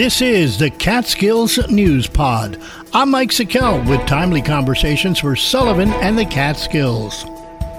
[0.00, 2.58] This is the Catskills News Pod.
[2.94, 7.26] I'm Mike Sikel with timely conversations for Sullivan and the Catskills.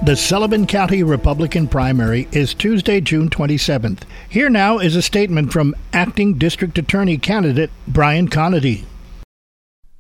[0.06, 4.04] The Sullivan County Republican primary is Tuesday, June 27th.
[4.30, 8.84] Here now is a statement from acting district attorney candidate Brian Conaty.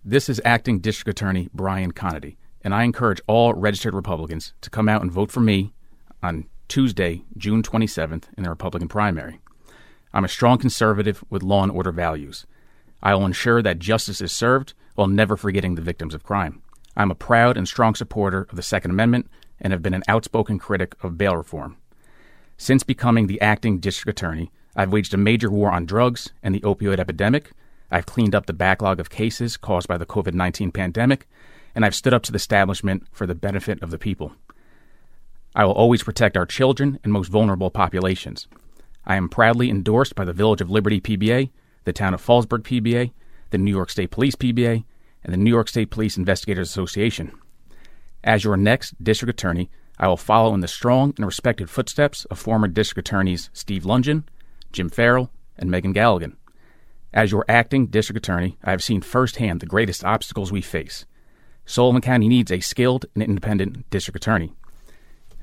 [0.06, 4.88] This is acting district attorney Brian Conaty, and I encourage all registered Republicans to come
[4.88, 5.74] out and vote for me
[6.22, 9.40] on Tuesday, June 27th in the Republican primary.
[10.14, 12.46] I'm a strong conservative with law and order values.
[13.02, 16.62] I will ensure that justice is served while never forgetting the victims of crime.
[16.96, 19.30] I'm a proud and strong supporter of the Second Amendment
[19.60, 21.78] and have been an outspoken critic of bail reform.
[22.58, 26.62] Since becoming the acting district attorney, I've waged a major war on drugs and the
[26.62, 27.52] opioid epidemic.
[27.90, 31.28] I've cleaned up the backlog of cases caused by the COVID 19 pandemic,
[31.74, 34.34] and I've stood up to the establishment for the benefit of the people.
[35.56, 38.48] I will always protect our children and most vulnerable populations.
[39.06, 41.50] I am proudly endorsed by the Village of Liberty PBA,
[41.84, 43.12] the Town of Fallsburg PBA,
[43.50, 44.84] the New York State Police PBA,
[45.24, 47.32] and the New York State Police Investigators Association.
[48.24, 52.40] As your next district attorney, I will follow in the strong and respected footsteps of
[52.40, 54.24] former district attorneys Steve Lungen,
[54.72, 56.36] Jim Farrell, and Meagan Galligan.
[57.14, 61.06] As your acting district attorney, I have seen firsthand the greatest obstacles we face.
[61.66, 64.54] Sullivan County needs a skilled and independent district attorney.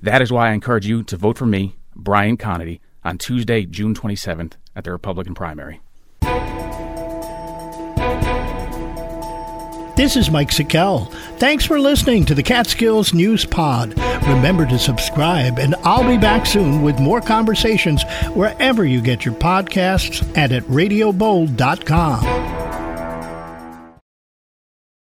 [0.02, 3.94] That is why I encourage you to vote for me, Brian Conaty, on Tuesday, June
[3.94, 5.80] 27th at the Republican primary.
[9.96, 11.10] This is Mike Sikel.
[11.38, 13.98] Thanks for listening to the Catskills News Pod.
[14.28, 19.34] Remember to subscribe, and I'll be back soon with more conversations wherever you get your
[19.34, 22.47] podcasts and at radiobold.com.